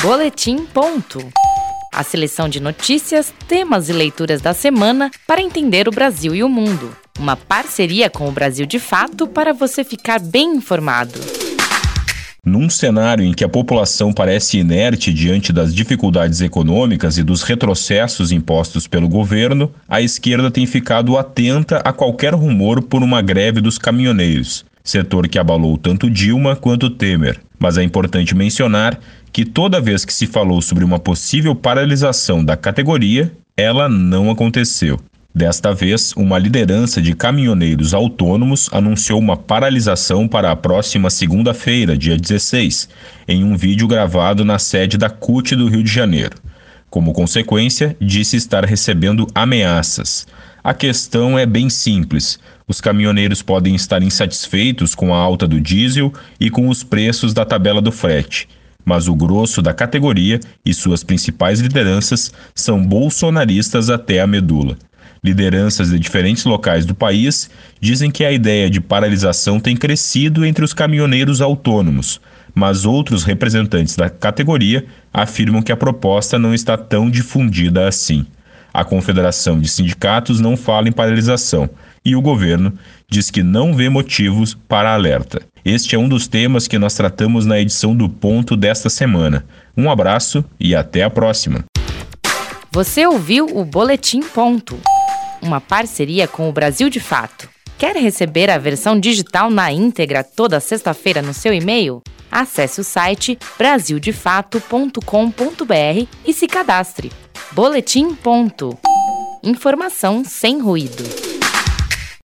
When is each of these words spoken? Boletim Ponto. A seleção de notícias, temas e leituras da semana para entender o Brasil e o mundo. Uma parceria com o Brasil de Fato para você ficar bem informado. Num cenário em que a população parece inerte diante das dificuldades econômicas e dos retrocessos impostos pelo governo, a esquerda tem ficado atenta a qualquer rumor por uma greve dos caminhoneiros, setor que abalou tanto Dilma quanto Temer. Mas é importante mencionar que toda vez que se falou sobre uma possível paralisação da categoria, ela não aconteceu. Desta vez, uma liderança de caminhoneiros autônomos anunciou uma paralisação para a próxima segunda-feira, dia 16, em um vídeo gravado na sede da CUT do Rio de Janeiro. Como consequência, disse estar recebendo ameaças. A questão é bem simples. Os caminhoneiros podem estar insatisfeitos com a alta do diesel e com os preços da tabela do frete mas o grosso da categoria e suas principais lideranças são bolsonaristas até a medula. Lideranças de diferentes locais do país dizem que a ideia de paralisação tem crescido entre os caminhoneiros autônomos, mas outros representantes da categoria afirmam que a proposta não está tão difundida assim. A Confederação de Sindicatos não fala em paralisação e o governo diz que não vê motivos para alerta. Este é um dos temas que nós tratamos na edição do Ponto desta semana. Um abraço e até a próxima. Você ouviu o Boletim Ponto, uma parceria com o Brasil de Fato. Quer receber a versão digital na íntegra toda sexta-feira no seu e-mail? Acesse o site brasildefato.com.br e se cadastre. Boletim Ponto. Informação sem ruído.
Boletim 0.00 0.64
Ponto. 0.64 1.18
A 1.92 2.04
seleção 2.04 2.48
de 2.48 2.60
notícias, 2.60 3.34
temas 3.48 3.88
e 3.88 3.92
leituras 3.92 4.40
da 4.40 4.54
semana 4.54 5.10
para 5.26 5.42
entender 5.42 5.88
o 5.88 5.90
Brasil 5.90 6.36
e 6.36 6.44
o 6.44 6.48
mundo. 6.48 6.96
Uma 7.18 7.34
parceria 7.34 8.08
com 8.08 8.28
o 8.28 8.30
Brasil 8.30 8.64
de 8.64 8.78
Fato 8.78 9.26
para 9.26 9.52
você 9.52 9.82
ficar 9.82 10.20
bem 10.20 10.54
informado. 10.54 11.18
Num 12.44 12.70
cenário 12.70 13.24
em 13.24 13.32
que 13.32 13.42
a 13.42 13.48
população 13.48 14.12
parece 14.12 14.58
inerte 14.58 15.12
diante 15.12 15.52
das 15.52 15.74
dificuldades 15.74 16.40
econômicas 16.40 17.18
e 17.18 17.24
dos 17.24 17.42
retrocessos 17.42 18.30
impostos 18.30 18.86
pelo 18.86 19.08
governo, 19.08 19.70
a 19.88 20.00
esquerda 20.00 20.48
tem 20.48 20.64
ficado 20.64 21.18
atenta 21.18 21.78
a 21.78 21.92
qualquer 21.92 22.34
rumor 22.34 22.82
por 22.82 23.02
uma 23.02 23.20
greve 23.20 23.60
dos 23.60 23.76
caminhoneiros, 23.76 24.64
setor 24.82 25.28
que 25.28 25.38
abalou 25.38 25.76
tanto 25.76 26.10
Dilma 26.10 26.56
quanto 26.56 26.90
Temer. 26.90 27.40
Mas 27.58 27.78
é 27.78 27.82
importante 27.82 28.34
mencionar 28.34 28.98
que 29.32 29.44
toda 29.44 29.80
vez 29.80 30.04
que 30.04 30.12
se 30.12 30.26
falou 30.26 30.62
sobre 30.62 30.84
uma 30.84 30.98
possível 30.98 31.54
paralisação 31.54 32.44
da 32.44 32.56
categoria, 32.56 33.32
ela 33.56 33.88
não 33.88 34.30
aconteceu. 34.30 34.98
Desta 35.34 35.72
vez, 35.72 36.12
uma 36.16 36.38
liderança 36.38 37.00
de 37.02 37.14
caminhoneiros 37.14 37.94
autônomos 37.94 38.68
anunciou 38.72 39.20
uma 39.20 39.36
paralisação 39.36 40.26
para 40.26 40.50
a 40.50 40.56
próxima 40.56 41.10
segunda-feira, 41.10 41.96
dia 41.96 42.16
16, 42.16 42.88
em 43.28 43.44
um 43.44 43.56
vídeo 43.56 43.86
gravado 43.86 44.44
na 44.44 44.58
sede 44.58 44.96
da 44.96 45.10
CUT 45.10 45.54
do 45.54 45.68
Rio 45.68 45.82
de 45.82 45.92
Janeiro. 45.92 46.36
Como 46.90 47.12
consequência, 47.12 47.96
disse 48.00 48.36
estar 48.36 48.64
recebendo 48.64 49.26
ameaças. 49.34 50.26
A 50.62 50.72
questão 50.72 51.38
é 51.38 51.44
bem 51.44 51.68
simples. 51.68 52.38
Os 52.66 52.80
caminhoneiros 52.80 53.42
podem 53.42 53.74
estar 53.74 54.02
insatisfeitos 54.02 54.94
com 54.94 55.14
a 55.14 55.18
alta 55.18 55.46
do 55.46 55.60
diesel 55.60 56.12
e 56.40 56.50
com 56.50 56.68
os 56.68 56.82
preços 56.82 57.32
da 57.34 57.44
tabela 57.44 57.80
do 57.80 57.92
frete 57.92 58.48
mas 58.88 59.06
o 59.06 59.14
grosso 59.14 59.60
da 59.60 59.74
categoria 59.74 60.40
e 60.64 60.72
suas 60.72 61.04
principais 61.04 61.60
lideranças 61.60 62.32
são 62.54 62.82
bolsonaristas 62.82 63.90
até 63.90 64.18
a 64.18 64.26
medula. 64.26 64.78
Lideranças 65.22 65.90
de 65.90 65.98
diferentes 65.98 66.46
locais 66.46 66.86
do 66.86 66.94
país 66.94 67.50
dizem 67.78 68.10
que 68.10 68.24
a 68.24 68.32
ideia 68.32 68.70
de 68.70 68.80
paralisação 68.80 69.60
tem 69.60 69.76
crescido 69.76 70.42
entre 70.42 70.64
os 70.64 70.72
caminhoneiros 70.72 71.42
autônomos, 71.42 72.18
mas 72.58 72.84
outros 72.84 73.22
representantes 73.22 73.94
da 73.94 74.10
categoria 74.10 74.84
afirmam 75.14 75.62
que 75.62 75.70
a 75.70 75.76
proposta 75.76 76.40
não 76.40 76.52
está 76.52 76.76
tão 76.76 77.08
difundida 77.08 77.86
assim. 77.86 78.26
A 78.74 78.84
Confederação 78.84 79.60
de 79.60 79.68
Sindicatos 79.68 80.40
não 80.40 80.56
fala 80.56 80.88
em 80.88 80.92
paralisação 80.92 81.70
e 82.04 82.16
o 82.16 82.20
governo 82.20 82.76
diz 83.08 83.30
que 83.30 83.44
não 83.44 83.74
vê 83.74 83.88
motivos 83.88 84.54
para 84.54 84.92
alerta. 84.92 85.40
Este 85.64 85.94
é 85.94 85.98
um 85.98 86.08
dos 86.08 86.26
temas 86.26 86.66
que 86.66 86.78
nós 86.78 86.94
tratamos 86.94 87.46
na 87.46 87.60
edição 87.60 87.94
do 87.94 88.08
Ponto 88.08 88.56
desta 88.56 88.90
semana. 88.90 89.44
Um 89.76 89.88
abraço 89.88 90.44
e 90.58 90.74
até 90.74 91.04
a 91.04 91.10
próxima. 91.10 91.64
Você 92.72 93.06
ouviu 93.06 93.46
o 93.56 93.64
Boletim 93.64 94.20
Ponto, 94.20 94.80
uma 95.40 95.60
parceria 95.60 96.26
com 96.26 96.48
o 96.48 96.52
Brasil 96.52 96.90
de 96.90 96.98
Fato. 96.98 97.48
Quer 97.78 97.94
receber 97.94 98.50
a 98.50 98.58
versão 98.58 98.98
digital 98.98 99.50
na 99.50 99.70
íntegra 99.70 100.24
toda 100.24 100.58
sexta-feira 100.58 101.22
no 101.22 101.32
seu 101.32 101.54
e-mail? 101.54 102.02
Acesse 102.30 102.80
o 102.80 102.84
site 102.84 103.38
brasildefato.com.br 103.56 106.08
e 106.26 106.34
se 106.34 106.48
cadastre. 106.48 107.12
Boletim 107.52 108.16
Ponto. 108.16 108.76
Informação 109.44 110.24
sem 110.24 110.58
ruído. 110.58 111.27